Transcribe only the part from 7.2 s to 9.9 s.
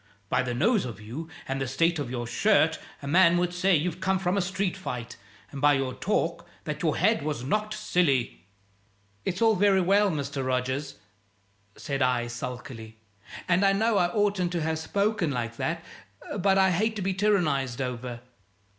was knocked silly." "It's all very